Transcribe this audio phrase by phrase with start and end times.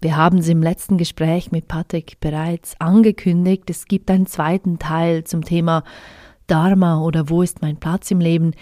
[0.00, 3.68] Wir haben es im letzten Gespräch mit Patrick bereits angekündigt.
[3.68, 5.82] Es gibt einen zweiten Teil zum Thema
[6.46, 8.52] Dharma oder wo ist mein Platz im Leben,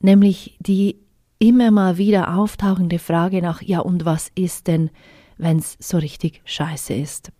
[0.00, 0.96] nämlich die
[1.38, 4.88] immer mal wieder auftauchende Frage nach, ja und was ist denn,
[5.36, 7.30] wenn es so richtig scheiße ist?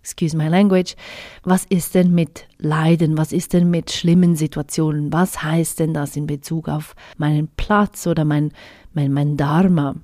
[0.00, 0.94] Excuse my language.
[1.42, 3.16] Was ist denn mit Leiden?
[3.16, 5.10] Was ist denn mit schlimmen Situationen?
[5.10, 8.52] Was heißt denn das in Bezug auf meinen Platz oder mein,
[8.92, 9.96] mein, mein Dharma?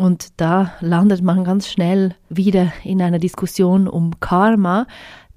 [0.00, 4.86] Und da landet man ganz schnell wieder in einer Diskussion um Karma.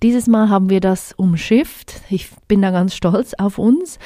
[0.02, 2.00] Dieses Mal haben wir das umschifft.
[2.10, 4.00] Ich bin da ganz stolz auf uns.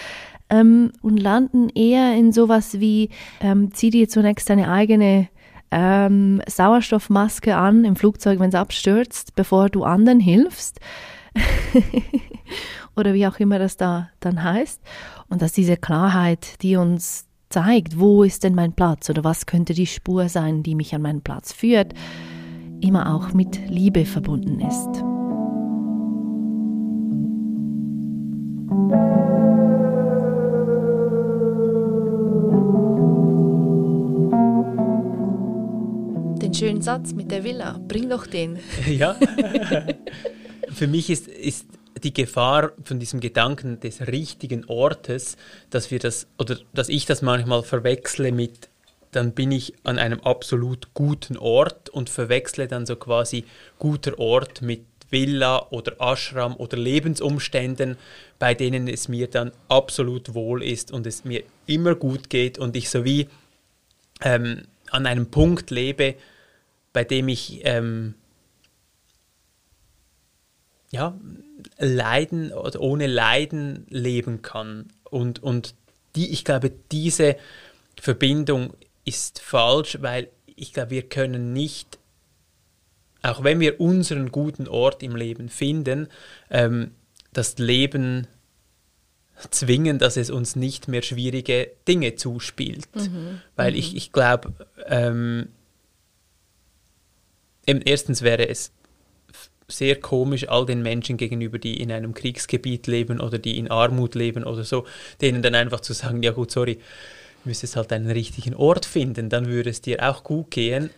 [0.49, 5.27] Ähm, und landen eher in sowas wie, ähm, zieh dir zunächst deine eigene
[5.69, 10.79] ähm, Sauerstoffmaske an im Flugzeug, wenn es abstürzt, bevor du anderen hilfst.
[12.95, 14.81] Oder wie auch immer das da dann heißt.
[15.29, 19.73] Und dass diese Klarheit, die uns zeigt, wo ist denn mein Platz oder was könnte
[19.73, 21.93] die Spur sein, die mich an meinen Platz führt,
[22.81, 25.03] immer auch mit Liebe verbunden ist.
[36.41, 38.59] Den schönen Satz mit der Villa, bring doch den.
[38.87, 39.15] Ja.
[40.69, 41.65] Für mich ist, ist
[41.99, 45.37] die Gefahr von diesem Gedanken des richtigen Ortes,
[45.69, 48.69] dass wir das oder dass ich das manchmal verwechsle mit
[49.11, 53.45] dann bin ich an einem absolut guten Ort und verwechsle dann so quasi
[53.79, 57.97] guter Ort mit Villa oder Ashram oder Lebensumständen,
[58.39, 62.75] bei denen es mir dann absolut wohl ist und es mir immer gut geht und
[62.75, 63.27] ich so wie
[64.21, 66.15] ähm, an einem Punkt lebe,
[66.93, 68.15] bei dem ich ähm,
[70.89, 71.17] ja,
[71.77, 74.87] Leiden oder ohne Leiden leben kann.
[75.03, 75.75] Und, und
[76.15, 77.35] die, ich glaube, diese
[77.99, 78.73] Verbindung
[79.05, 81.99] ist falsch, weil ich glaube, wir können nicht,
[83.21, 86.07] auch wenn wir unseren guten Ort im Leben finden,
[86.49, 86.91] ähm,
[87.33, 88.27] das Leben
[89.51, 92.87] zwingen, dass es uns nicht mehr schwierige Dinge zuspielt.
[92.95, 93.41] Mhm.
[93.55, 93.77] Weil mhm.
[93.77, 94.53] ich, ich glaube,
[94.87, 95.49] ähm,
[97.65, 98.71] erstens wäre es
[99.69, 104.15] sehr komisch all den Menschen gegenüber, die in einem Kriegsgebiet leben oder die in Armut
[104.15, 104.85] leben oder so,
[105.19, 106.79] denen dann einfach zu sagen, ja gut, sorry,
[107.43, 110.89] müsstest halt einen richtigen Ort finden, dann würde es dir auch gut gehen.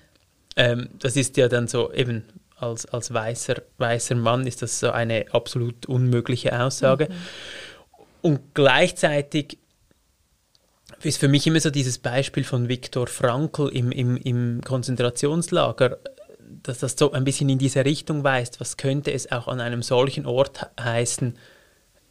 [0.56, 2.24] Ähm, das ist ja dann so, eben
[2.58, 7.08] als, als weißer, weißer Mann ist das so eine absolut unmögliche Aussage.
[7.10, 7.16] Mhm.
[8.22, 9.58] Und gleichzeitig
[11.02, 15.98] ist für mich immer so dieses Beispiel von Viktor Frankl im, im, im Konzentrationslager
[16.64, 19.84] dass das so ein bisschen in diese Richtung weist, was könnte es auch an einem
[19.84, 21.38] solchen Ort heißen,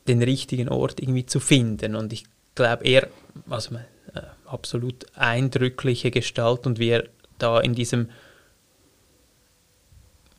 [0.06, 1.94] den richtigen Ort irgendwie zu finden.
[1.94, 3.09] Und ich glaube, er,
[3.49, 3.84] also eine
[4.15, 7.04] äh, absolut eindrückliche Gestalt und wie er
[7.38, 8.09] da in diesem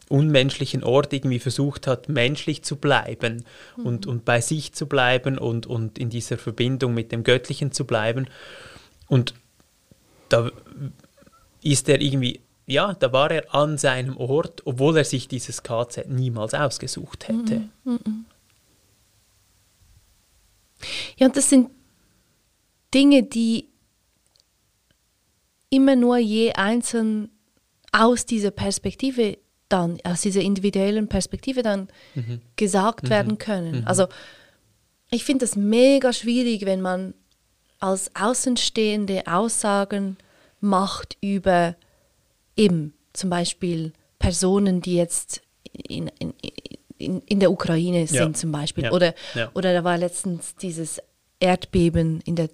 [0.10, 3.46] unmenschlichen Ort irgendwie versucht hat, menschlich zu bleiben
[3.78, 3.86] mhm.
[3.86, 7.86] und, und bei sich zu bleiben und, und in dieser Verbindung mit dem Göttlichen zu
[7.86, 8.28] bleiben.
[9.08, 9.36] Und
[10.30, 10.52] da
[11.62, 16.08] ist er irgendwie ja, da war er an seinem Ort, obwohl er sich dieses KZ
[16.08, 17.62] niemals ausgesucht hätte.
[17.84, 18.24] Mm -mm.
[21.18, 21.70] Ja, und das sind
[22.94, 23.68] Dinge, die
[25.70, 27.30] immer nur je einzeln
[27.92, 29.38] aus dieser Perspektive
[29.68, 32.42] dann, aus dieser individuellen Perspektive dann mhm.
[32.56, 33.10] gesagt mhm.
[33.10, 33.82] werden können.
[33.82, 33.88] Mhm.
[33.88, 34.08] Also
[35.12, 37.14] ich finde das mega schwierig, wenn man
[37.80, 40.18] als Außenstehende Aussagen
[40.60, 41.76] macht über
[42.60, 46.34] eben zum Beispiel Personen, die jetzt in, in,
[46.98, 48.34] in, in der Ukraine sind ja.
[48.34, 48.86] zum Beispiel.
[48.86, 48.92] Ja.
[48.92, 49.50] Oder, ja.
[49.54, 51.02] oder da war letztens dieses
[51.40, 52.50] Erdbeben in der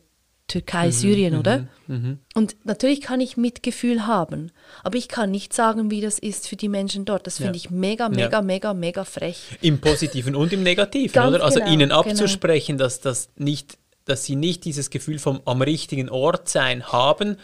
[0.48, 1.68] Türkei, mhm, Syrien, mhm, oder?
[1.88, 2.20] Mhm.
[2.36, 4.52] Und natürlich kann ich Mitgefühl haben,
[4.84, 7.26] aber ich kann nicht sagen, wie das ist für die Menschen dort.
[7.26, 9.58] Das finde ich mega, mega, mega, mega frech.
[9.62, 11.44] Im Positiven und im Negativen, oder?
[11.44, 12.02] Also genau, ihnen genau.
[12.02, 12.84] abzusprechen, genau.
[12.84, 17.38] dass, das nicht, dass sie nicht dieses Gefühl vom am richtigen Ort sein haben,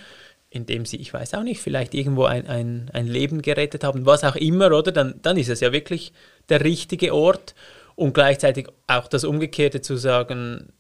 [0.53, 4.25] indem sie, ich weiß auch nicht, vielleicht irgendwo ein, ein, ein Leben gerettet haben, was
[4.25, 4.91] auch immer, oder?
[4.91, 6.11] Dann, dann ist es ja wirklich
[6.49, 7.55] der richtige Ort
[7.95, 10.73] und gleichzeitig auch das Umgekehrte zu sagen,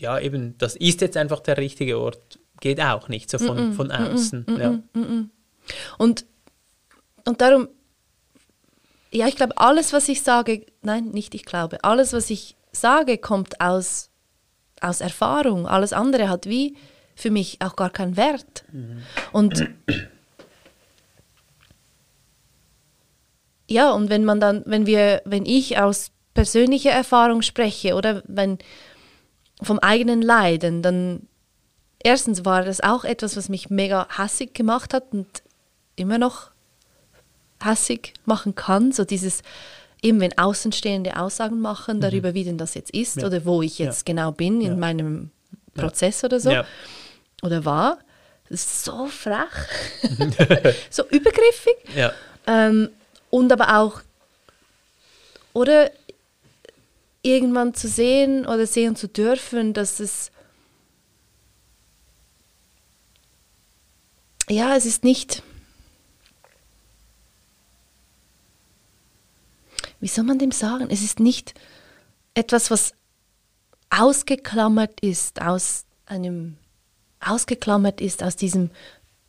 [0.00, 3.70] ja, eben, das ist jetzt einfach der richtige Ort, geht auch nicht so von, mm
[3.70, 4.46] -mm, von außen.
[4.48, 4.78] Mm ja.
[5.98, 6.24] Und,
[7.24, 7.68] und darum,
[9.10, 13.18] ja, ich glaube, alles, was ich sage, nein, nicht ich glaube, alles, was ich sage,
[13.18, 14.10] kommt aus,
[14.80, 15.66] aus Erfahrung.
[15.66, 16.76] Alles andere hat wie
[17.18, 18.62] für mich auch gar keinen Wert.
[18.72, 19.02] Mhm.
[19.32, 19.68] Und
[23.66, 28.58] ja, und wenn man dann, wenn wir, wenn ich aus persönlicher Erfahrung spreche oder wenn
[29.62, 31.26] vom eigenen Leiden, dann
[32.02, 35.26] erstens war das auch etwas, was mich mega hassig gemacht hat und
[35.96, 36.52] immer noch
[37.60, 39.42] hassig machen kann, so dieses,
[40.00, 43.22] eben wenn Außenstehende Aussagen machen darüber, wie denn das jetzt ist Mhm.
[43.22, 43.26] Ja.
[43.26, 44.12] oder wo ich jetzt Ja.
[44.14, 44.76] genau bin in Ja.
[44.76, 45.30] meinem
[45.74, 46.50] Prozess oder so.
[47.42, 47.98] Oder war.
[48.48, 49.48] Das ist so frech,
[50.90, 52.12] so übergriffig Ja.
[52.46, 52.88] ähm,
[53.30, 54.00] und aber auch,
[55.52, 55.90] oder
[57.22, 60.30] irgendwann zu sehen oder sehen zu dürfen, dass es,
[64.48, 65.42] ja, es ist nicht,
[70.00, 71.54] wie soll man dem sagen, es ist nicht
[72.34, 72.92] etwas, was
[73.90, 76.56] ausgeklammert ist aus einem,
[77.20, 78.70] ausgeklammert ist aus diesem,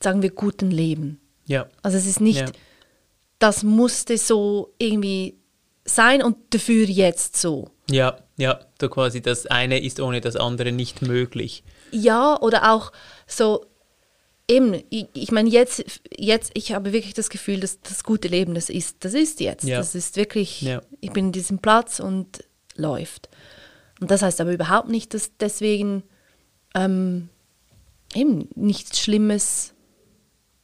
[0.01, 1.19] sagen wir, guten Leben.
[1.45, 1.67] Ja.
[1.81, 2.51] Also es ist nicht, Ja.
[3.39, 5.37] das musste so irgendwie
[5.85, 7.69] sein und dafür jetzt so.
[7.89, 11.63] Ja, ja, so quasi das eine ist ohne das andere nicht möglich.
[11.91, 12.91] Ja, oder auch
[13.25, 13.65] so,
[14.47, 15.83] eben, ich, ich meine, jetzt,
[16.15, 19.63] jetzt, ich habe wirklich das Gefühl, dass das gute Leben, das ist, das ist jetzt.
[19.65, 19.77] Ja.
[19.79, 20.81] Das ist wirklich, Ja.
[21.01, 22.43] ich bin in diesem Platz und
[22.75, 23.29] läuft.
[23.99, 26.03] Und das heißt aber überhaupt nicht, dass deswegen
[26.75, 27.29] ähm,
[28.13, 29.73] eben nichts Schlimmes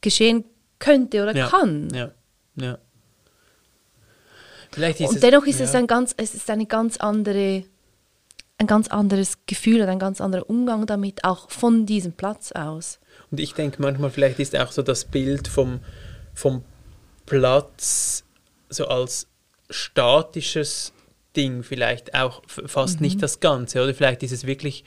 [0.00, 0.44] geschehen
[0.78, 1.48] könnte oder Ja.
[1.48, 1.88] kann.
[1.94, 2.12] Ja,
[2.56, 2.78] ja.
[4.72, 5.78] Vielleicht ist Und es, dennoch ist es ja.
[5.78, 7.64] ein ganz, es ist eine ganz andere,
[8.58, 12.98] ein ganz anderes Gefühl und ein ganz anderer Umgang damit, auch von diesem Platz aus.
[13.30, 15.80] Und ich denke manchmal, vielleicht ist auch so das Bild vom,
[16.34, 16.62] vom
[17.24, 18.24] Platz
[18.68, 19.28] so als
[19.70, 20.92] statisches
[21.36, 23.94] Ding vielleicht auch fast nicht das Ganze, oder?
[23.94, 24.84] Vielleicht ist es wirklich,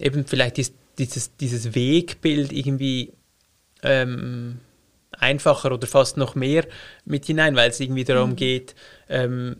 [0.00, 3.12] eben vielleicht ist dieses, dieses Wegbild irgendwie
[3.82, 4.60] ähm,
[5.12, 6.66] einfacher oder fast noch mehr
[7.04, 8.74] mit hinein, weil es irgendwie darum geht,
[9.08, 9.56] ähm,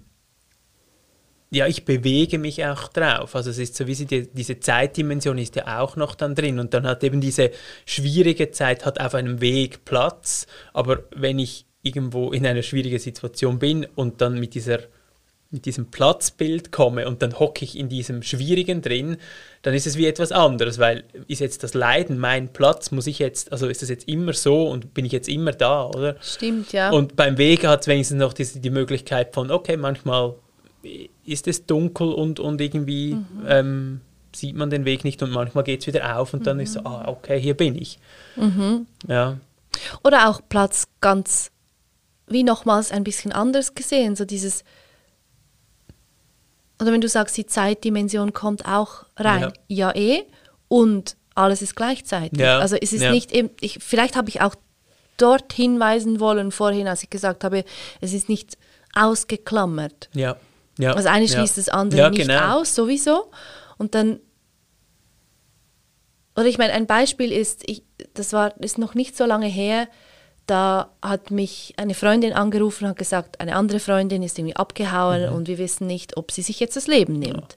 [1.51, 3.37] ja, ich bewege mich auch drauf.
[3.37, 6.59] Also es ist so wie sie die, diese Zeitdimension ist ja auch noch dann drin.
[6.59, 7.53] Und dann hat eben diese
[7.87, 13.59] schwierige Zeit hat auf einem Weg Platz, aber wenn ich irgendwo in einer schwierigen Situation
[13.59, 14.81] bin und dann mit dieser
[15.55, 19.17] mit diesem Platzbild komme und dann hocke ich in diesem Schwierigen drin,
[19.63, 23.19] dann ist es wie etwas anderes, weil ist jetzt das Leiden mein Platz, muss ich
[23.19, 26.17] jetzt, also ist das jetzt immer so und bin ich jetzt immer da, oder?
[26.21, 26.91] Stimmt, ja.
[26.91, 30.35] Und beim Weg hat es wenigstens noch die, die Möglichkeit von, okay, manchmal
[31.25, 33.17] ist es dunkel und, und irgendwie
[33.47, 34.01] ähm,
[34.35, 36.81] sieht man den Weg nicht und manchmal geht es wieder auf und dann ist so,
[36.81, 37.99] ah, okay, hier bin ich.
[39.09, 39.39] Ja,
[40.03, 41.51] Oder auch Platz ganz,
[42.27, 44.65] wie nochmals ein bisschen anders gesehen, so dieses,
[46.81, 50.25] oder wenn du sagst, die Zeitdimension kommt auch rein, ja, eh,
[50.69, 52.39] und alles ist gleichzeitig.
[52.39, 53.11] Ja, Also es ist ja.
[53.11, 54.55] nicht, eben, ich, vielleicht habe ich auch
[55.17, 57.65] dort hinweisen wollen vorhin, als ich gesagt habe,
[58.01, 58.57] es ist nicht
[58.95, 60.09] ausgeklammert.
[60.13, 60.37] ja,
[60.79, 60.93] ja.
[60.93, 61.33] Also eine ja.
[61.33, 62.59] schließt das andere Ja, nicht genau.
[62.59, 63.31] aus, sowieso.
[63.79, 64.19] Und dann,
[66.35, 67.85] oder ich meine, ein Beispiel ist, ich,
[68.15, 69.89] das war, ist noch nicht so lange her,
[70.47, 75.29] da hat mich eine Freundin angerufen und hat gesagt, eine andere Freundin ist irgendwie abgehauen
[75.31, 75.35] Mhm.
[75.37, 77.57] und wir wissen nicht, ob sie sich jetzt das Leben nimmt.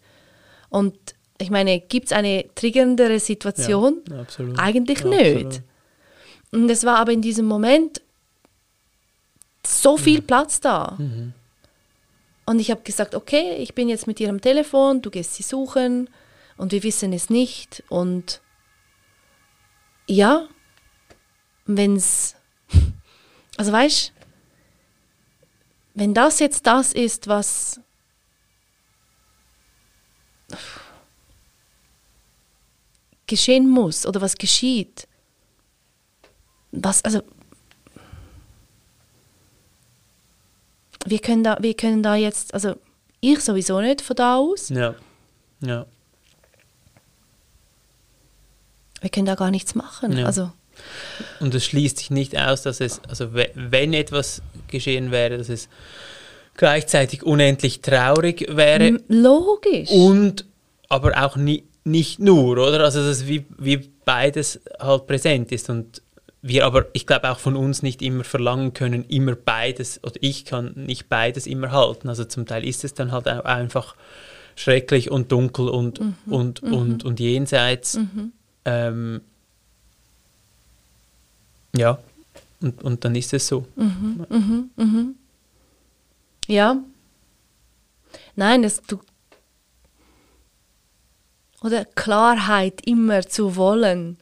[0.70, 0.96] Und
[1.38, 4.02] ich meine, gibt es eine triggerndere Situation?
[4.10, 4.58] Ja, absolut.
[4.60, 5.46] Eigentlich Ja, nicht.
[5.46, 5.62] absolut.
[6.54, 8.02] Und es war aber in diesem Moment
[9.66, 10.28] so viel Mhm.
[10.28, 10.98] Platz da.
[12.46, 15.44] Und ich habe gesagt, okay, ich bin jetzt mit ihr am Telefon, du gehst sie
[15.44, 16.10] suchen
[16.56, 17.84] und wir wissen es nicht.
[17.90, 18.40] Und
[20.08, 20.48] ja,
[21.66, 22.37] wenn es,
[23.58, 24.14] also weißt
[25.96, 27.80] wenn das jetzt das ist, was
[33.26, 35.08] geschehen muss oder was geschieht,
[36.72, 37.24] was, also
[41.06, 42.76] wir können da, wir können da jetzt, also
[43.20, 44.94] ich sowieso nicht von da aus, Ja,
[45.62, 45.86] ja.
[49.02, 50.16] wir können da gar nichts machen.
[50.16, 50.26] Ja.
[50.26, 50.52] Also
[51.40, 55.50] Und es schließt sich nicht aus, dass es, also we- wenn etwas geschehen wäre, dass
[55.50, 55.68] es
[56.56, 59.90] gleichzeitig unendlich traurig wäre logisch.
[59.92, 60.46] und
[60.90, 62.84] aber auch nie, nicht nur, oder?
[62.84, 66.02] Also dass es wie, wie beides halt präsent ist und
[66.42, 70.46] wir aber, ich glaube, auch von uns nicht immer verlangen können, immer beides, oder ich
[70.46, 72.08] kann nicht beides immer halten.
[72.10, 73.96] Also zum Teil ist es dann halt auch einfach
[74.56, 78.00] schrecklich und dunkel und, und, und, und jenseits.
[78.66, 79.22] Ähm,
[81.78, 82.00] ja,
[82.62, 83.66] und, und dann ist es so.
[86.48, 86.78] Ja.
[88.36, 89.00] Nein, das du
[91.64, 94.18] oder Klarheit immer zu wollen,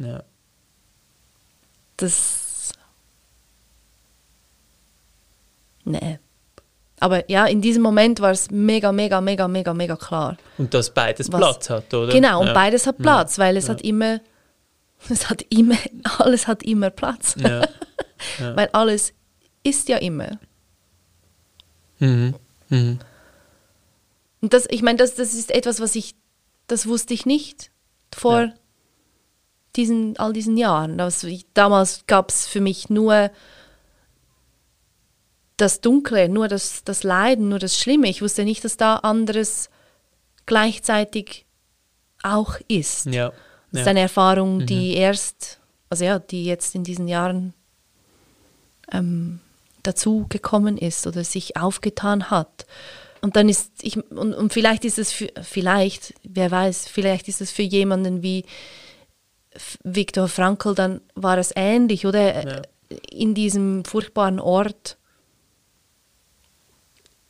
[0.00, 0.22] Ja.
[1.96, 2.72] das
[5.84, 6.18] nee.
[7.02, 10.36] Aber ja, in diesem Moment war es mega, mega, mega, mega, mega klar.
[10.58, 12.12] Und dass beides Was- Platz hat, oder?
[12.12, 12.52] Genau, und ja.
[12.52, 14.20] beides hat Platz, weil es hat immer,
[15.08, 15.76] es hat immer,
[16.18, 17.36] alles hat immer Platz.
[18.38, 18.54] Ja.
[18.54, 19.14] Weil alles
[19.62, 20.38] ist ja immer.
[22.00, 22.34] Mhm.
[22.68, 22.98] Mhm.
[24.42, 26.14] Und das, ich meine, das, das ist etwas, was ich,
[26.66, 27.70] das wusste ich nicht
[28.14, 28.54] vor Ja.
[29.76, 30.98] diesen, all diesen Jahren.
[30.98, 33.30] Das, ich, damals gab es für mich nur
[35.56, 38.08] das Dunkle, nur das, das Leiden, nur das Schlimme.
[38.08, 39.70] Ich wusste nicht, dass da anderes
[40.44, 41.46] gleichzeitig
[42.22, 43.06] auch ist.
[43.06, 43.32] Ja.
[43.72, 47.54] Das ist eine Erfahrung, die erst, also ja, die jetzt in diesen Jahren
[48.92, 49.40] ähm,
[49.82, 52.66] dazu gekommen ist oder sich aufgetan hat.
[53.20, 57.40] Und dann ist ich und, und vielleicht ist es für, vielleicht, wer weiß, vielleicht ist
[57.40, 58.44] es für jemanden wie
[59.82, 62.48] Viktor Frankl, dann war es ähnlich, oder?
[62.48, 62.62] Ja.
[63.10, 64.96] In diesem furchtbaren Ort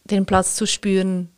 [0.04, 1.30] den Platz zu spüren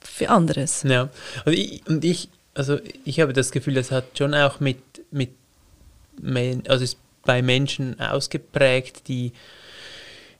[0.00, 0.82] für anderes.
[0.82, 1.08] Ja,
[1.44, 4.78] und ich, und ich, also ich habe das Gefühl, das hat schon auch mit,
[5.10, 5.30] mit
[6.68, 9.32] also ist bei Menschen ausgeprägt, die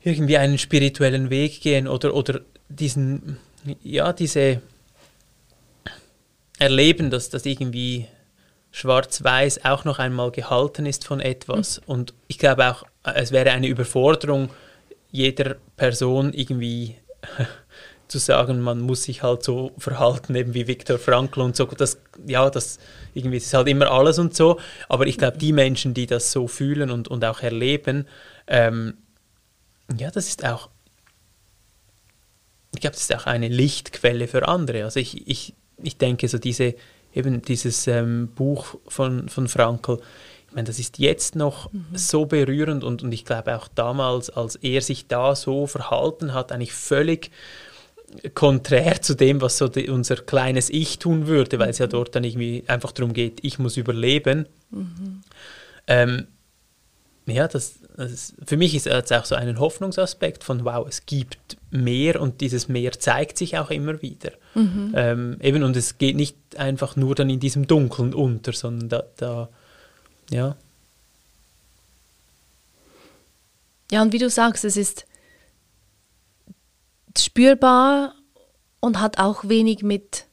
[0.02, 3.38] irgendwie einen spirituellen Weg gehen oder, oder diesen,
[3.82, 4.62] ja, diese
[6.58, 8.06] erleben, dass das irgendwie
[8.70, 11.80] schwarz-weiß auch noch einmal gehalten ist von etwas.
[11.86, 14.50] Und ich glaube auch, es wäre eine Überforderung
[15.10, 16.96] jeder Person irgendwie
[18.08, 21.64] zu sagen, man muss sich halt so verhalten, eben wie Viktor Frankl und so.
[21.64, 22.78] Das, ja, das
[23.14, 24.60] irgendwie ist halt immer alles und so.
[24.88, 28.06] Aber ich glaube, die Menschen, die das so fühlen und, und auch erleben,
[28.46, 28.94] ähm,
[29.96, 30.68] ja, das ist auch,
[32.74, 34.84] ich glaube, das ist auch eine Lichtquelle für andere.
[34.84, 36.74] Also ich, ich, ich denke, so diese,
[37.14, 40.00] eben dieses ähm, Buch von, von Frankl,
[40.48, 44.56] ich meine, das ist jetzt noch so berührend und, und ich glaube auch damals, als
[44.56, 47.30] er sich da so verhalten hat, eigentlich völlig
[48.34, 52.14] konträr zu dem, was so die, unser kleines Ich tun würde, weil es ja dort
[52.14, 54.46] dann irgendwie einfach darum geht, ich muss überleben.
[55.86, 56.26] Ähm,
[57.26, 61.06] ja, das, das ist, für mich ist es auch so einen Hoffnungsaspekt von, wow, es
[61.06, 64.32] gibt mehr und dieses Mehr zeigt sich auch immer wieder.
[64.94, 69.04] Ähm, eben, und es geht nicht einfach nur dann in diesem Dunkeln unter, sondern da,
[69.16, 69.48] da
[70.30, 70.56] ja,
[73.90, 75.06] Ja, und wie du sagst, es ist
[77.20, 78.14] spürbar
[78.80, 80.24] und hat auch wenig mit,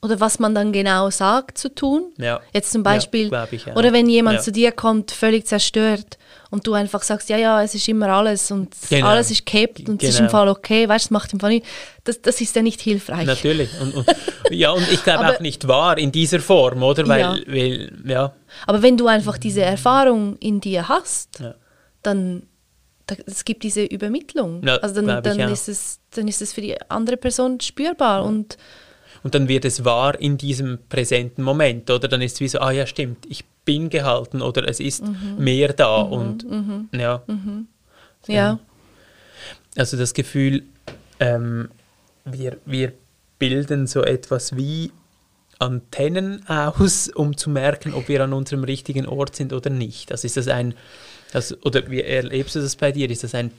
[0.00, 2.12] oder was man dann genau sagt, zu tun.
[2.18, 2.40] ja.
[2.54, 3.74] Jetzt zum Ja, Beispiel, glaub ich, ja.
[3.74, 4.42] oder wenn jemand Ja.
[4.42, 6.18] zu dir kommt, völlig zerstört
[6.50, 9.08] und du einfach sagst, ja, ja, es ist immer alles und Genau.
[9.08, 10.28] alles ist gehabt und es ist Genau.
[10.28, 11.66] im Fall okay, weißt du, es macht im Fall nicht,
[12.04, 13.26] das, das ist ja nicht hilfreich.
[13.26, 13.70] Natürlich.
[13.80, 14.06] Und, und,
[14.50, 17.06] ja, und ich glaube auch nicht wahr in dieser Form, oder?
[17.08, 17.36] Weil, Ja.
[17.48, 18.34] weil ja,
[18.68, 21.54] Aber wenn du einfach diese Erfahrung in dir hast, Ja.
[22.04, 22.46] dann da,
[23.26, 24.62] es gibt diese Übermittlung.
[24.66, 28.24] Ja, also dann, dann, ist es, dann ist es für die andere Person spürbar.
[28.24, 28.56] Und
[29.22, 32.08] Und dann wird es wahr in diesem präsenten Moment, oder?
[32.08, 35.36] Dann ist es wie so, ah ja, stimmt, ich bin gehalten oder es ist Mhm.
[35.38, 36.46] mehr da und
[36.92, 37.22] ja.
[38.26, 38.58] ja,
[39.76, 40.62] Also das Gefühl,
[41.20, 41.68] ähm,
[42.24, 42.92] wir, wir
[43.38, 44.90] bilden so etwas wie
[45.58, 50.12] Antennen aus, um zu merken, ob wir an unserem richtigen Ort sind oder nicht.
[50.12, 50.74] Also ist das ein,
[51.32, 53.10] also, oder wie erlebst du das bei dir?
[53.10, 53.50] Ist das ein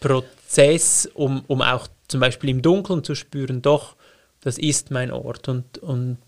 [0.00, 3.96] Prozess, um, um auch zum Beispiel im Dunkeln zu spüren, doch,
[4.40, 6.18] das ist mein Ort und, und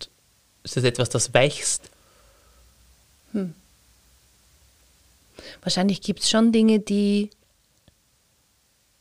[0.63, 1.89] ist das etwas, das wächst?
[5.61, 7.29] wahrscheinlich gibt es schon Dinge, die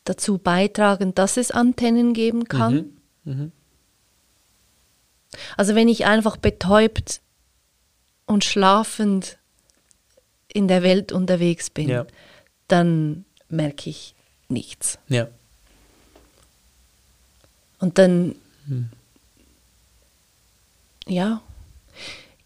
[0.04, 2.92] dazu beitragen, dass es Antennen geben kann.
[3.24, 3.52] Mhm.
[5.56, 7.20] Also wenn ich einfach betäubt
[8.26, 9.38] und schlafend
[10.52, 12.06] in der Welt unterwegs bin, Ja.
[12.68, 14.14] dann merke ich
[14.48, 14.98] nichts.
[15.08, 15.28] Ja.
[17.78, 18.34] Und dann,
[18.66, 18.88] Hm.
[21.06, 21.40] ja,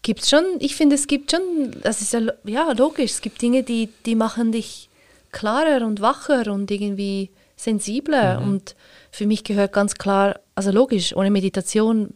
[0.01, 3.41] gibt es schon, ich finde, es gibt schon, das ist ja, ja logisch, es gibt
[3.41, 4.89] Dinge, die, die machen dich
[5.31, 8.39] klarer und wacher und irgendwie sensibler.
[8.41, 8.47] Mhm.
[8.49, 8.75] Und
[9.11, 12.13] für mich gehört ganz klar, also logisch, ohne Meditation,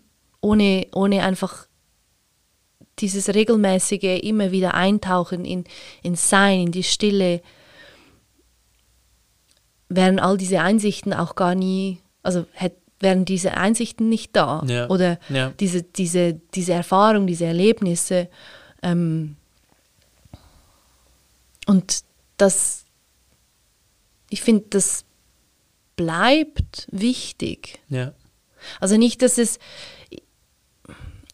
[0.48, 1.68] ohne, ohne einfach
[3.00, 5.66] dieses regelmäßige immer wieder Eintauchen in,
[6.04, 7.42] in Sein, in die Stille,
[9.90, 14.64] wären all diese Einsichten auch gar nie, also hätt, wären diese Einsichten nicht da.
[14.66, 15.54] Ja, Oder ja.
[15.60, 18.30] diese, diese, diese Erfahrung, diese Erlebnisse.
[18.82, 19.36] Ähm,
[21.68, 22.04] und
[22.38, 22.86] das,
[24.30, 25.04] ich finde, das
[25.96, 27.80] bleibt wichtig.
[27.90, 28.14] Ja.
[28.80, 29.60] Also nicht, dass es.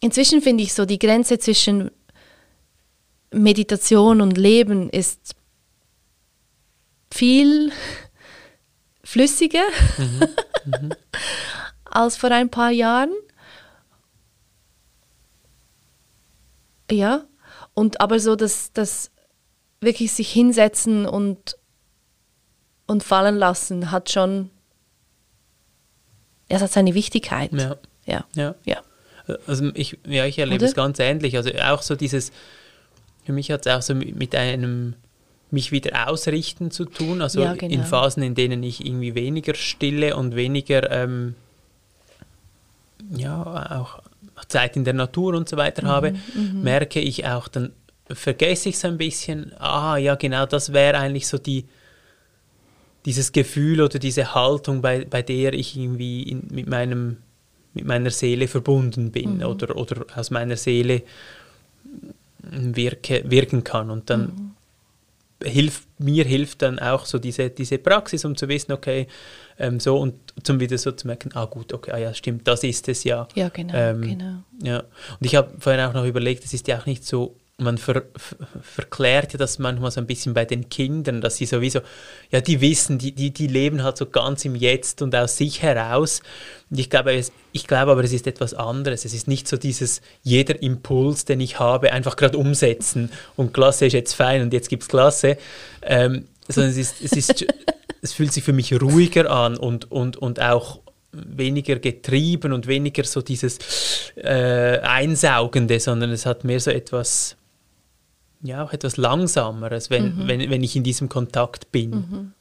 [0.03, 1.89] Inzwischen finde ich so, die Grenze zwischen
[3.31, 5.33] Meditation und Leben ist
[7.10, 7.72] viel
[9.05, 9.63] flüssiger
[11.86, 13.13] als vor ein paar Jahren.
[16.91, 17.24] Ja,
[17.74, 19.10] und aber so das, das
[19.79, 21.57] wirklich sich hinsetzen und,
[22.88, 24.50] und fallen lassen hat schon,
[26.50, 27.53] es hat seine Wichtigkeit.
[27.53, 27.77] Ja.
[28.05, 28.25] Ja.
[28.36, 28.55] Ja.
[28.65, 28.83] ja.
[29.48, 30.68] Also ich, ja, ich erlebe Oder?
[30.68, 31.38] es ganz ähnlich.
[31.38, 32.32] Also auch so dieses,
[33.25, 34.96] für mich hat es auch so mit einem
[35.51, 37.22] mich wieder ausrichten zu tun.
[37.22, 37.74] Also Ja, genau.
[37.74, 41.36] in Phasen, in denen ich irgendwie weniger Stille und weniger ähm,
[43.15, 44.01] ja, auch
[44.48, 47.72] Zeit in der Natur und so weiter habe, Mhm, merke ich auch, dann
[48.10, 51.65] vergesse ich es ein bisschen, ah ja genau, das wäre eigentlich so die
[53.06, 57.18] dieses Gefühl oder diese Haltung, bei, bei der ich irgendwie in, mit, meinem,
[57.74, 59.44] mit meiner Seele verbunden bin Mhm.
[59.46, 61.03] oder, oder aus meiner Seele
[62.39, 63.89] wirke, wirken kann.
[63.89, 64.51] Und dann Mhm.
[65.50, 69.08] hilft mir hilft dann auch so diese, diese Praxis, um zu wissen, okay,
[69.60, 70.13] ähm, so und
[70.44, 73.27] zum wieder so zu merken, ah gut, okay, ah, ja, stimmt, das ist es ja.
[73.36, 74.36] Ja, genau, Ähm, genau.
[74.62, 77.77] Ja, und ich habe vorhin auch noch überlegt, es ist ja auch nicht so, man
[77.77, 81.81] ver, ver, verklärt ja das manchmal so ein bisschen bei den Kindern, dass sie sowieso,
[82.31, 85.62] ja, die wissen, die, die, die leben halt so ganz im Jetzt und aus sich
[85.62, 86.22] heraus.
[86.72, 89.05] Und ich glaube, es, ich glaube aber, es ist etwas anderes.
[89.05, 93.86] Es ist nicht so dieses, jeder Impuls, den ich habe, einfach gerade umsetzen und Klasse
[93.86, 95.38] ist jetzt fein und jetzt gibt es Klasse,
[95.83, 97.45] ähm, sondern es ist, es ist,
[98.01, 100.79] es fühlt sich für mich ruhiger an und, und, und auch
[101.12, 103.60] weniger getrieben und weniger so dieses
[104.15, 107.38] äh, Einsaugende, sondern es hat mehr so etwas,
[108.44, 112.34] ja, auch etwas Langsameres, wenn, wenn, wenn ich in diesem Kontakt bin.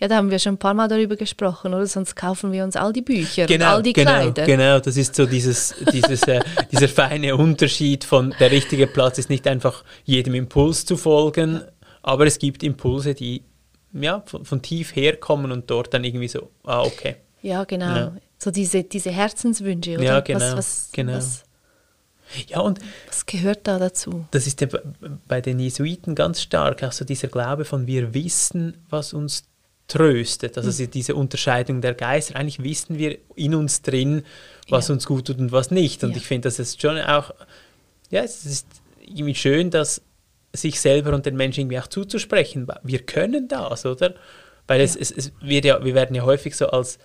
[0.00, 1.86] Ja, da haben wir schon ein paar Mal darüber gesprochen, oder?
[1.86, 4.46] Sonst kaufen wir uns all die Bücher Genau, all die genau, Kleider.
[4.46, 6.40] genau, das ist so dieses, dieses, äh,
[6.72, 11.62] dieser feine Unterschied von der richtige Platz ist nicht einfach jedem Impuls zu folgen,
[12.02, 13.42] aber es gibt Impulse, die
[13.92, 17.16] ja, von, von tief herkommen und dort dann irgendwie so, ah, okay.
[17.42, 17.94] Ja, genau.
[17.94, 18.12] Ja.
[18.38, 20.02] So diese, diese Herzenswünsche, oder?
[20.02, 21.12] Ja, genau, Was, was, genau.
[21.12, 21.44] was,
[22.48, 24.24] Ja, und was gehört da dazu?
[24.30, 24.68] das ist ja
[25.28, 29.44] bei den Jesuiten ganz stark, auch so dieser Glaube von wir wissen, was uns
[29.88, 30.56] tröstet.
[30.56, 34.22] Also sie- diese Unterscheidung der Geister, eigentlich wissen wir in uns drin,
[34.68, 34.94] was Ja.
[34.94, 36.02] uns gut tut und was nicht.
[36.04, 36.16] Und Ja.
[36.16, 37.32] ich finde, das ist schon auch,
[38.10, 38.66] ja, es ist
[39.00, 40.00] irgendwie schön, dass
[40.54, 42.66] sich selber und den Menschen irgendwie auch zuzusprechen.
[42.82, 44.14] Wir können das, oder?
[44.66, 46.98] Weil es, es, es wird ja, wir werden ja häufig so als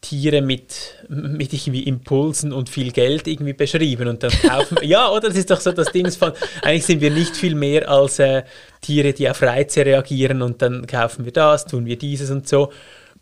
[0.00, 5.28] Tiere mit, mit irgendwie Impulsen und viel Geld irgendwie beschrieben und dann kaufen ja oder
[5.28, 6.32] das ist doch so das Ding von
[6.62, 8.44] eigentlich sind wir nicht viel mehr als äh,
[8.80, 12.70] Tiere die auf Reize reagieren und dann kaufen wir das tun wir dieses und so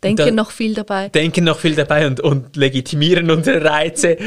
[0.03, 1.09] Denken noch viel dabei.
[1.09, 4.17] denken noch viel dabei und, und legitimieren unsere Reize.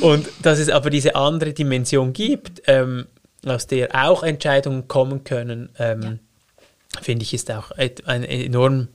[0.00, 3.06] Und dass es aber diese andere Dimension gibt, ähm,
[3.46, 6.18] aus der auch Entscheidungen kommen können, ähm,
[7.00, 8.88] finde ich, ist auch ein enorm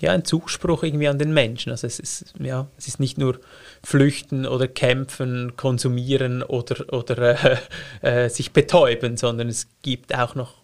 [0.00, 1.70] ja, ein Zuspruch irgendwie an den Menschen.
[1.72, 3.40] Also es ist, ja, es ist nicht nur
[3.84, 7.60] flüchten oder kämpfen, konsumieren oder, oder
[8.02, 10.54] äh, äh, sich betäuben, sondern es gibt auch noch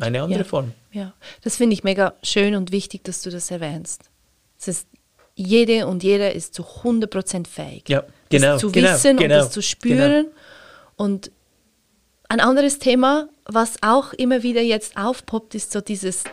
[0.00, 0.44] eine andere Ja.
[0.44, 0.72] Form.
[0.92, 4.10] Ja, das finde ich mega schön und wichtig, dass du das erwähnst.
[4.58, 4.86] Es ist,
[5.34, 7.88] jede und jeder ist zu 100% fähig.
[7.88, 10.26] Ja, genau, Das zu genau, wissen genau, und das zu spüren.
[10.96, 11.30] Und
[12.28, 16.24] ein anderes Thema, was auch immer wieder jetzt aufpoppt, ist so dieses,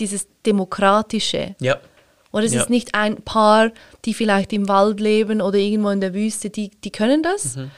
[0.00, 1.54] dieses Demokratische.
[1.60, 1.78] Ja,
[2.32, 2.62] Oder es Ja.
[2.62, 3.70] ist nicht ein Paar,
[4.04, 7.70] die vielleicht im Wald leben oder irgendwo in der Wüste, die, die können das Mhm.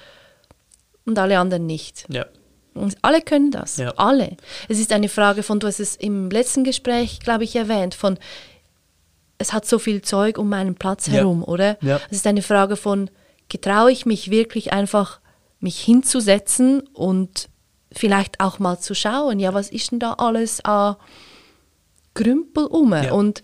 [1.04, 2.06] und alle anderen nicht.
[2.08, 2.24] ja,
[2.74, 3.76] Und alle können das.
[3.76, 3.90] Ja.
[3.96, 4.36] Alle.
[4.68, 8.18] Es ist eine Frage von, du hast es im letzten Gespräch, glaube ich, erwähnt, von
[9.38, 11.76] es hat so viel Zeug um meinen Platz herum, oder?
[12.10, 13.10] Es ist eine Frage von,
[13.50, 15.20] getraue ich mich wirklich einfach,
[15.60, 17.48] mich hinzusetzen und
[17.92, 20.96] vielleicht auch mal zu schauen, ja, was ist denn da alles an
[22.16, 22.92] Grümpel um?
[22.92, 23.12] Ja.
[23.12, 23.42] Und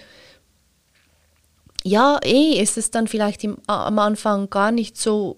[1.85, 5.37] ja, eh ist es dann vielleicht im, am Anfang gar nicht so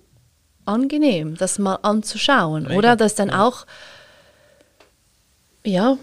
[0.64, 2.96] angenehm, das mal anzuschauen, Mega, oder?
[2.96, 3.66] Dass dann auch,
[5.64, 5.98] ja,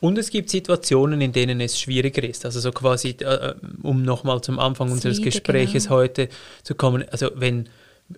[0.00, 2.44] Und es gibt Situationen, in denen es schwieriger ist.
[2.44, 5.96] Also so quasi, äh, um nochmal zum Anfang Das unseres wieder, Gespräches genau.
[5.96, 6.28] heute
[6.62, 7.04] zu kommen.
[7.10, 7.68] Also wenn,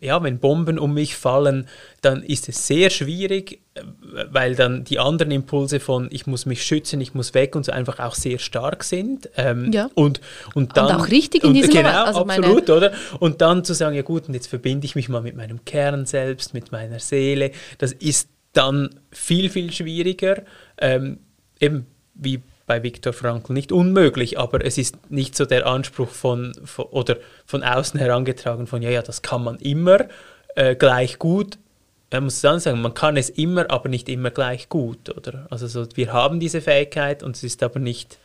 [0.01, 1.68] ja, wenn Bomben um mich fallen,
[2.03, 3.83] dann ist es sehr schwierig, äh,
[4.31, 7.72] weil dann die anderen Impulse von ich muss mich schützen, ich muss weg und so
[7.72, 9.31] einfach auch sehr stark sind.
[9.37, 9.88] Ähm, Ja.
[9.94, 10.20] und,
[10.55, 12.07] und dann auch richtig in und, diesem Genau, Moment.
[12.07, 12.92] Also absolut, oder?
[13.20, 16.05] Und dann zu sagen, ja gut, und jetzt verbinde ich mich mal mit meinem Kern
[16.07, 17.53] selbst, mit meiner Seele.
[17.79, 20.42] Das ist dann viel, viel schwieriger.
[20.79, 21.18] Ähm,
[21.61, 26.53] eben wie bei Viktor Frankl nicht unmöglich, aber es ist nicht so der Anspruch von,
[26.65, 30.07] von oder von außen herangetragen von ja, ja, das kann man immer
[30.57, 31.59] äh, gleich gut.
[32.13, 35.47] Man muss dann sagen, man kann es immer, aber nicht immer gleich gut, oder?
[35.51, 38.19] Also so, wir haben diese Fähigkeit und es ist aber nicht.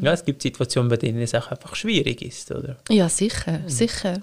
[0.00, 2.76] Ja, es gibt Situationen, bei denen es auch einfach schwierig ist, oder?
[2.88, 3.68] ja, sicher, Mhm.
[3.68, 4.22] sicher.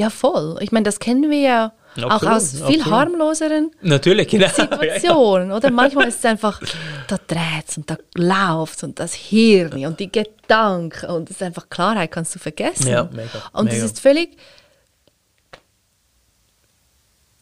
[0.00, 0.56] Ja, voll.
[0.62, 2.86] Ich meine, das kennen wir ja Absolut, auch aus viel absolut.
[2.86, 4.48] harmloseren Natürlich, genau.
[4.54, 5.70] Situationen, oder?
[5.70, 6.58] Manchmal ist es einfach,
[7.06, 11.68] da dreht und da läuft und das Hirn und die Gedanken und es ist einfach
[11.68, 12.88] Klarheit kannst du vergessen.
[12.88, 14.38] Ja, mega, Und es ist völlig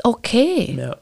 [0.02, 0.76] okay.
[0.76, 0.96] Ja,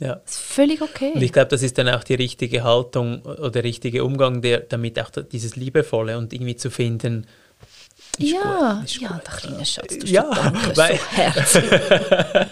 [0.00, 0.22] ja.
[0.24, 1.12] Es ist völlig okay.
[1.14, 4.60] Und ich glaube, das ist dann auch die richtige Haltung oder der richtige Umgang, der,
[4.60, 7.26] damit auch dieses Liebevolle und irgendwie zu finden.
[8.18, 9.26] Ja, gut, ja, gut.
[9.26, 11.64] der kleine Schatz, du Ja, danke weil- so herzlich.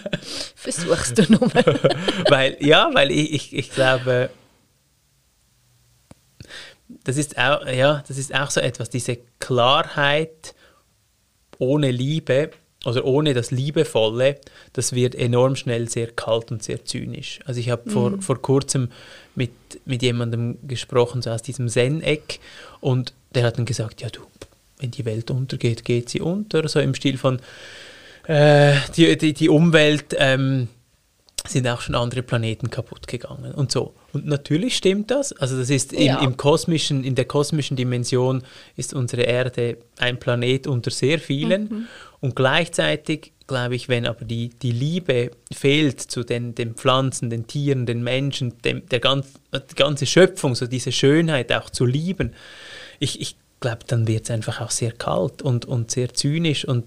[0.55, 1.53] Versuchst du nur.
[2.29, 4.29] weil, ja, weil ich, ich, ich glaube,
[7.03, 10.53] das ist, auch, ja, das ist auch so etwas, diese Klarheit
[11.57, 12.51] ohne Liebe
[12.85, 14.39] oder ohne das Liebevolle,
[14.73, 17.39] das wird enorm schnell sehr kalt und sehr zynisch.
[17.45, 18.89] Also ich habe vor, vor kurzem
[19.35, 19.51] mit,
[19.85, 22.39] mit jemandem gesprochen, so aus diesem Zen-Eck,
[22.79, 24.21] und der hat dann gesagt, ja du,
[24.81, 27.39] wenn die Welt untergeht, geht sie unter, so im Stil von,
[28.25, 30.67] äh, die, die, die Umwelt ähm,
[31.47, 33.95] sind auch schon andere Planeten kaputt gegangen und so.
[34.13, 35.33] Und natürlich stimmt das.
[35.33, 36.21] Also das ist im, Ja.
[36.21, 38.43] im kosmischen, in der kosmischen Dimension
[38.75, 41.87] ist unsere Erde ein Planet unter sehr vielen.
[42.19, 47.47] Und gleichzeitig glaube ich, wenn aber die, die Liebe fehlt zu den, den Pflanzen, den
[47.47, 52.33] Tieren, den Menschen, dem, der ganz, die ganze Schöpfung, so diese Schönheit auch zu lieben,
[52.99, 56.85] ich, ich glaube, dann wird es einfach auch sehr kalt und, und sehr zynisch und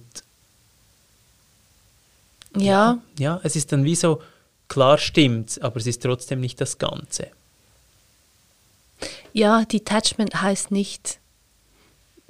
[2.56, 4.20] Ja, ja, es ist dann wie so,
[4.68, 7.28] klar stimmt's, aber es ist trotzdem nicht das Ganze.
[9.32, 11.18] ja, Detachment heißt nicht,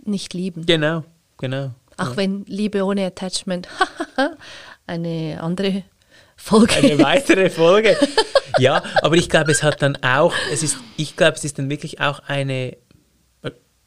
[0.05, 0.65] nicht lieben.
[0.67, 1.05] Genau,
[1.39, 1.73] genau.
[1.97, 3.69] Auch wenn Liebe ohne Attachment
[4.87, 5.85] eine andere
[6.37, 7.97] Folge Eine weitere Folge.
[8.59, 11.71] ja, aber ich glaube, es hat dann auch, es ist, ich glaube, es ist dann
[11.71, 12.77] wirklich auch eine,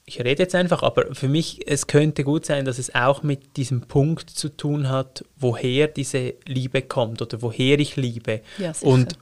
[0.09, 3.57] ich rede jetzt einfach, aber für mich, es könnte gut sein, dass es auch mit
[3.57, 8.41] diesem Punkt zu tun hat, woher diese Liebe kommt oder woher ich liebe.
[8.57, 9.19] Ja, und,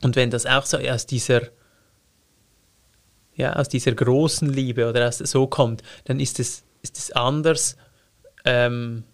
[0.00, 1.42] und wenn das auch so aus dieser,
[3.36, 7.76] ja, aus dieser großen Liebe oder aus, so kommt, dann ist es, ist es anders,
[8.46, 9.04] ähm,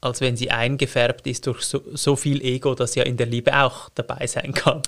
[0.00, 3.54] als wenn sie eingefärbt ist durch so, so viel Ego, das ja in der Liebe
[3.60, 4.80] auch dabei sein kann.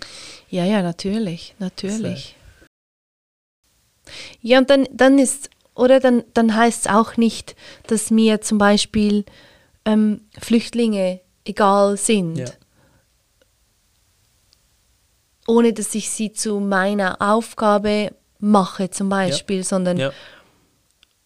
[0.49, 2.37] Ja, ja, natürlich, natürlich.
[4.41, 8.59] Ja, und dann, dann ist, oder dann, dann heißt es auch nicht, dass mir zum
[8.59, 9.25] Beispiel
[9.85, 12.47] ähm, Flüchtlinge egal sind, Ja.
[15.47, 20.13] ohne dass ich sie zu meiner Aufgabe mache zum Beispiel, sondern Ja.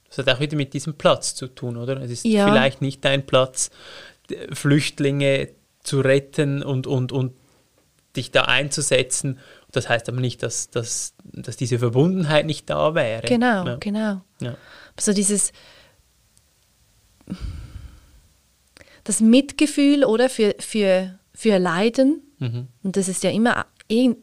[0.08, 2.00] Das hat auch wieder mit diesem Platz zu tun, oder?
[2.00, 2.46] Es ist Ja.
[2.46, 3.70] vielleicht nicht dein Platz,
[4.52, 5.50] Flüchtlinge
[5.82, 7.34] zu retten und, und, und
[8.16, 9.38] dich da einzusetzen.
[9.78, 13.22] Das heißt aber nicht, dass, dass, dass diese Verbundenheit nicht da wäre.
[13.22, 13.76] genau, Ja.
[13.76, 14.20] genau.
[14.40, 14.56] Ja.
[14.98, 15.52] So dieses
[19.04, 22.68] das Mitgefühl oder für, für, für Leiden Mhm.
[22.84, 24.18] und das ist ja immer irgend-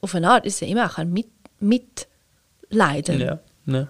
[0.00, 1.26] auf eine Art ist ja immer auch ein Mit,
[1.58, 3.40] Mitleiden, Ja.
[3.66, 3.88] Ja.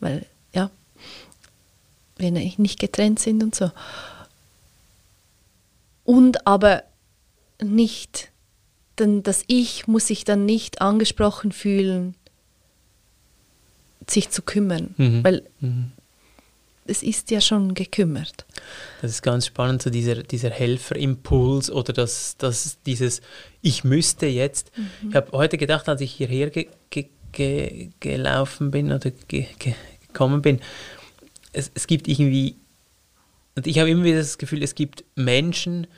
[0.00, 0.70] weil ja
[2.16, 3.70] wir nicht getrennt sind und so
[6.04, 6.82] und aber
[7.62, 8.27] nicht
[8.98, 12.14] denn das Ich muss sich dann nicht angesprochen fühlen
[14.06, 15.24] sich zu kümmern Mhm.
[15.24, 15.92] weil Mhm.
[16.86, 18.46] es ist ja schon gekümmert.
[19.02, 23.20] Das ist ganz spannend, so dieser, dieser Helferimpuls oder das, das, dieses
[23.60, 24.72] Ich müsste jetzt.
[25.06, 29.74] Ich habe heute gedacht, als ich hierher ge, ge, ge, gelaufen bin oder ge, ge,
[30.06, 30.60] gekommen bin,
[31.52, 32.56] es, es gibt irgendwie,
[33.54, 35.88] und ich habe immer wieder das Gefühl, es gibt Menschen, die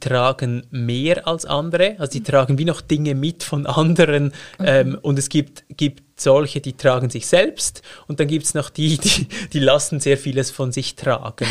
[0.00, 4.32] tragen mehr als andere, also die tragen wie noch Dinge mit von anderen.
[4.58, 7.82] Ähm, und es gibt, gibt solche, die tragen sich selbst.
[8.08, 11.46] Und dann gibt es noch die, die, die lassen sehr vieles von sich tragen.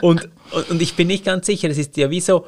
[0.00, 2.46] und, und, und ich bin nicht ganz sicher, es ist ja wie so,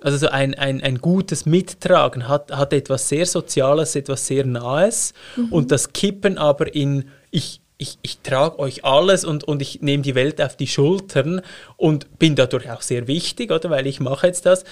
[0.00, 5.14] also so ein, ein, ein gutes Mittragen hat, hat etwas sehr Soziales, etwas sehr Nahes.
[5.50, 10.02] Und das Kippen aber in ich, ich, ich trage euch alles und, und ich nehme
[10.02, 11.42] die Welt auf die Schultern
[11.76, 13.70] und bin dadurch auch sehr wichtig, oder?
[13.70, 14.64] Weil ich mache jetzt das.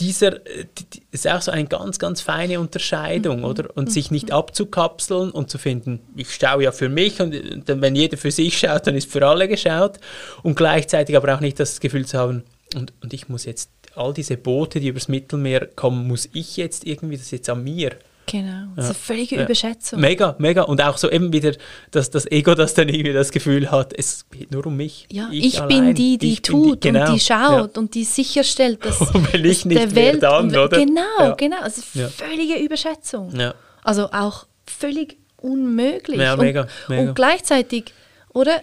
[0.00, 0.66] Dieser äh,
[1.10, 3.68] ist auch so eine ganz, ganz feine Unterscheidung, oder?
[3.76, 7.82] Und sich nicht abzukapseln und zu finden, ich schaue ja für mich und äh, dann,
[7.82, 9.98] wenn jeder für sich schaut, dann ist für alle geschaut.
[10.42, 12.42] Und gleichzeitig aber auch nicht das Gefühl zu haben,
[12.74, 16.86] und, und ich muss jetzt all diese Boote, die übers Mittelmeer kommen, muss ich jetzt
[16.86, 17.96] irgendwie, das ist jetzt an mir.
[18.28, 18.72] Genau.
[18.74, 19.44] Das ist eine völlige Ja.
[19.44, 20.00] Überschätzung.
[20.00, 20.62] Mega, mega.
[20.62, 21.52] Und auch so eben wieder,
[21.92, 25.06] dass das Ego, das dann irgendwie das Gefühl hat, es geht nur um mich.
[25.12, 25.84] Ja, ich, allein.
[25.86, 29.44] bin die, die Ich tut genau, und die schaut und die sicherstellt, dass, Und wenn
[29.44, 30.68] ich nicht der Welt dann, oder?
[30.76, 31.34] genau, Ja.
[31.34, 32.08] genau, also Ja.
[32.08, 33.34] völlige Überschätzung.
[33.38, 33.54] Ja.
[33.84, 36.18] Also auch völlig unmöglich.
[36.18, 37.02] Ja, und, mega, mega.
[37.02, 37.94] und gleichzeitig,
[38.34, 38.60] oder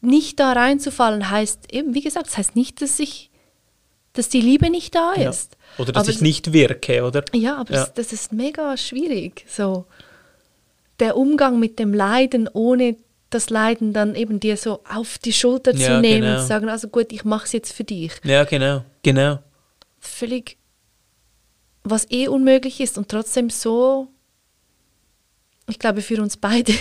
[0.00, 3.30] nicht da reinzufallen heißt eben, wie gesagt, das heißt nicht, dass ich,
[4.14, 5.28] dass die Liebe nicht da Ja.
[5.28, 5.58] ist.
[5.80, 7.24] Oder dass Aber ich es- nicht wirke, oder?
[7.32, 7.80] Ja, aber Ja.
[7.86, 9.44] Das, das ist mega schwierig.
[9.48, 9.86] So
[10.98, 12.96] der Umgang mit dem Leiden, ohne
[13.30, 16.34] das Leiden dann eben dir so auf die Schulter zu Ja, nehmen genau.
[16.34, 18.12] und zu sagen, also gut, ich mache es jetzt für dich.
[18.24, 19.38] Ja, genau, genau.
[20.00, 20.56] Völlig,
[21.84, 24.08] was eh unmöglich ist und trotzdem so,
[25.68, 26.72] ich glaube für uns beide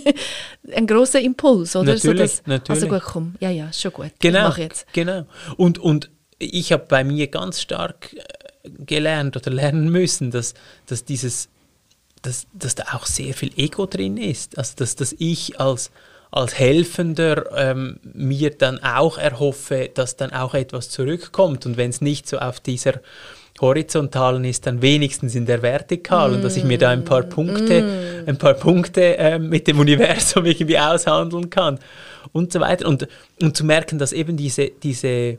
[0.74, 1.98] ein großer Impuls, oder?
[1.98, 2.82] so, Natürlich, dass, natürlich.
[2.84, 4.06] Also gut, komm, ja, ja, schon gut.
[4.14, 4.86] Ich Genau, mache jetzt.
[4.92, 5.26] genau.
[5.56, 10.54] Und, und ich habe bei mir ganz stark äh, gelernt oder lernen müssen, dass,
[10.86, 11.48] dass dieses,
[12.22, 14.58] dass, dass da auch sehr viel Ego drin ist.
[14.58, 15.90] Also dass, dass ich als,
[16.30, 21.66] als Helfender ähm, mir dann auch erhoffe, dass dann auch etwas zurückkommt.
[21.66, 23.00] Und wenn es nicht so auf dieser
[23.60, 28.24] horizontalen ist, dann wenigstens in der vertikalen und dass ich mir da ein paar Punkte,
[28.26, 31.78] ein paar Punkte ähm, mit dem Universum irgendwie aushandeln kann
[32.32, 32.88] und so weiter.
[32.88, 33.06] Und,
[33.42, 35.38] und zu merken, dass eben diese, diese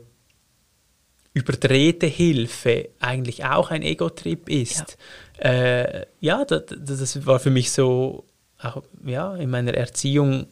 [1.34, 4.96] überdrehte Hilfe eigentlich auch ein Ego-Trip ist.
[5.42, 8.24] Ja, äh, ja das, das war für mich so,
[8.60, 10.46] auch ja, in meiner Erziehung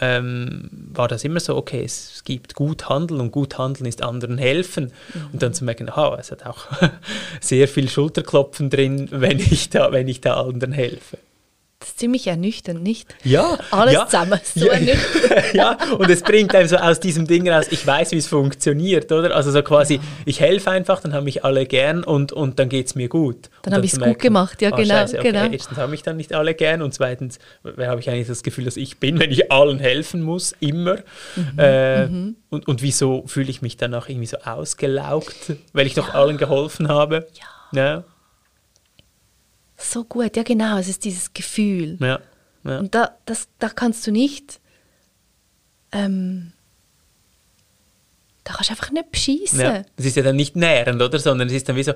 [0.00, 4.38] ähm, war das immer so, okay, es gibt gut handeln und gut handeln ist anderen
[4.38, 4.92] helfen.
[5.14, 5.28] Mhm.
[5.32, 6.66] Und dann zu merken, aha, es hat auch
[7.40, 11.18] sehr viel Schulterklopfen drin, wenn ich da, wenn ich da anderen helfe.
[11.82, 13.12] Das ist ziemlich ernüchternd, nicht?
[13.24, 13.58] Ja.
[13.72, 15.42] Alles ja, zusammen, so ja, ernüchternd.
[15.52, 19.10] ja, und es bringt einem so aus diesem Ding raus, ich weiß, wie es funktioniert,
[19.10, 19.34] oder?
[19.34, 20.00] Also so quasi, ja.
[20.24, 23.50] ich helfe einfach, dann haben mich alle gern und, und dann geht es mir gut.
[23.62, 24.94] Dann habe ich es gut gemacht, ja, oh, genau.
[24.94, 25.50] Scheiße, okay, genau.
[25.50, 28.64] Erstens haben mich dann nicht alle gern und zweitens, wer habe ich eigentlich das Gefühl,
[28.64, 30.98] dass ich bin, wenn ich allen helfen muss, immer.
[31.34, 32.36] Mhm, äh, mhm.
[32.48, 36.86] Und, und wieso fühle ich mich danach irgendwie so ausgelaugt, weil ich doch allen geholfen
[36.86, 37.26] habe?
[37.72, 37.80] Ja.
[37.84, 38.04] ja.
[39.82, 41.98] So gut, ja genau, es ist dieses Gefühl.
[42.00, 42.20] Ja.
[42.64, 42.78] Ja.
[42.78, 44.60] Und da, das, da kannst du nicht,
[45.90, 46.52] ähm,
[48.44, 49.60] da kannst du einfach nicht bescheißen.
[49.60, 49.82] Ja.
[49.96, 51.18] Es ist ja dann nicht nährend, oder?
[51.18, 51.92] Sondern es ist dann wie so,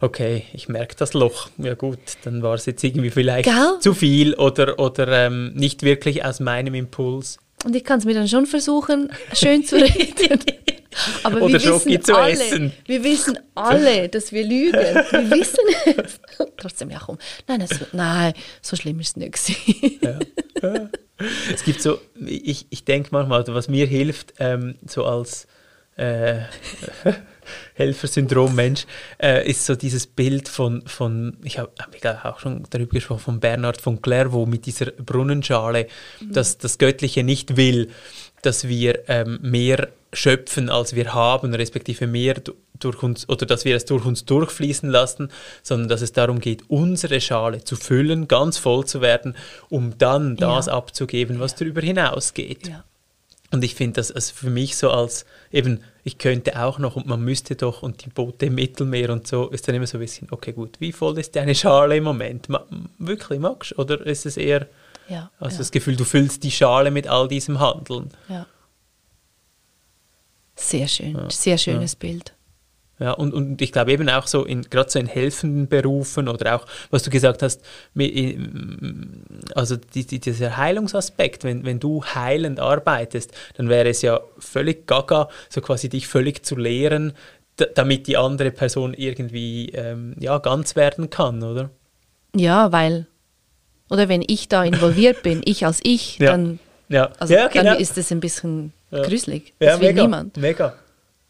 [0.00, 1.48] okay, ich merke das Loch.
[1.58, 3.78] Ja gut, dann war es jetzt irgendwie vielleicht Gell?
[3.80, 7.38] zu viel oder, oder ähm, nicht wirklich aus meinem Impuls.
[7.64, 10.40] Und ich kann es mir dann schon versuchen, schön zu reden.
[11.22, 12.72] Aber Oder wir Schoki wissen zu alle, essen.
[12.86, 14.72] Wir wissen alle, dass wir lügen.
[14.72, 16.20] Wir wissen es.
[16.56, 17.18] Trotzdem, ja komm.
[17.46, 20.02] Nein, es, nein, so schlimm ist es nicht.
[20.02, 20.18] Ja.
[20.62, 20.88] Ja.
[21.52, 25.46] Es gibt so, ich, ich denke manchmal, was mir hilft, ähm, so als
[25.96, 26.40] äh,
[27.74, 28.86] Helfersyndrom-Mensch,
[29.22, 33.40] äh, ist so dieses Bild von, von ich habe hab auch schon darüber gesprochen, von
[33.40, 35.86] Bernhard von Clairvaux mit dieser Brunnenschale,
[36.20, 36.32] mhm.
[36.32, 37.90] dass das Göttliche nicht will,
[38.46, 42.36] dass wir ähm, mehr schöpfen, als wir haben, respektive mehr
[42.78, 45.30] durch uns oder dass wir es durch uns durchfließen lassen,
[45.62, 49.34] sondern dass es darum geht, unsere Schale zu füllen, ganz voll zu werden,
[49.68, 50.72] um dann das ja.
[50.72, 52.68] abzugeben, was darüber hinausgeht.
[52.68, 52.84] Ja.
[53.50, 57.06] Und ich finde das also für mich so als eben, ich könnte auch noch und
[57.06, 60.00] man müsste doch und die Boote im Mittelmeer und so, ist dann immer so ein
[60.00, 62.48] bisschen, okay gut, wie voll ist deine Schale im Moment?
[62.48, 62.66] Ma
[62.98, 63.78] wirklich magst?
[63.78, 64.66] Oder ist es eher
[65.08, 65.58] ja, also ja.
[65.58, 68.10] das Gefühl, du füllst die Schale mit all diesem Handeln?
[68.28, 68.46] Ja.
[70.56, 72.34] Sehr schön, sehr schönes Bild.
[73.00, 76.54] Ja, und, und ich glaube eben auch so, in, gerade so in helfenden Berufen oder
[76.54, 77.60] auch, was du gesagt hast,
[79.54, 84.86] also die, die, dieser Heilungsaspekt, wenn, wenn du heilend arbeitest, dann wäre es ja völlig
[84.86, 87.14] gaga, so quasi dich völlig zu lehren,
[87.74, 91.70] damit die andere Person irgendwie ähm, ja, ganz werden kann, oder?
[92.34, 93.06] Ja, weil,
[93.90, 96.32] oder wenn ich da involviert bin, ich als ich, ja.
[96.32, 97.10] dann, ja.
[97.18, 97.72] Also ja, genau.
[97.72, 99.02] dann ist es ein bisschen ja.
[99.02, 99.52] gruselig.
[99.58, 100.36] Das will mega, niemand.
[100.36, 100.74] Mega.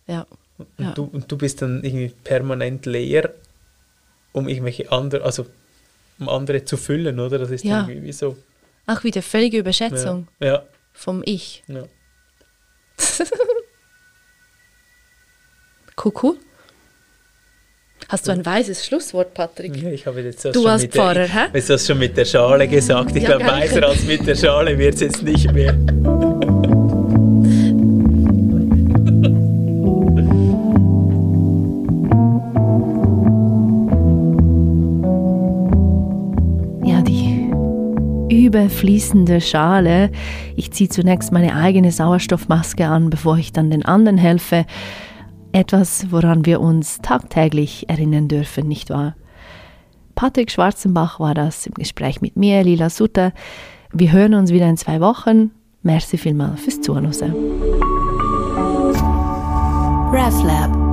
[0.06, 0.26] Ja.
[0.58, 3.34] Und, du, und du bist dann irgendwie permanent leer,
[4.32, 5.46] um irgendwelche andere, also
[6.18, 7.38] um andere zu füllen, oder?
[7.38, 7.86] Das ist Ja.
[7.88, 8.36] irgendwie so.
[8.86, 10.28] Auch wieder völlige Überschätzung
[10.92, 11.64] vom Ich.
[11.66, 11.84] ja.
[15.96, 16.38] Cool.
[18.14, 19.74] Hast du ein weises Schlusswort, Patrick?
[19.82, 21.40] Ja, ich habe jetzt das Du schon als mit Pfarrer, der, hä?
[21.52, 23.16] Jetzt hast du schon mit der Schale gesagt.
[23.16, 25.74] Ich Ja, glaube, weiser als mit der Schale wird es jetzt nicht mehr.
[36.84, 37.50] Ja, die
[38.28, 40.10] überfließende Schale.
[40.56, 44.66] Ich ziehe zunächst meine eigene Sauerstoffmaske an, bevor ich dann den anderen helfe.
[45.54, 49.14] Etwas, woran wir uns tagtäglich erinnern dürfen, nicht wahr?
[50.16, 53.32] Patrick Schwarzenbach war das im Gespräch mit mir, Lila Sutter.
[53.92, 55.52] Wir hören uns wieder in zwei Wochen.
[55.82, 57.06] Merci vielmal fürs Zuhören.
[60.12, 60.83] RefLab